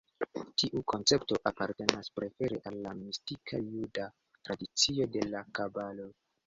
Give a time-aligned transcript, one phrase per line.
[0.61, 4.09] Tiu koncepto apartenas prefere al la mistika juda
[4.49, 6.15] tradicio de la Kabalo.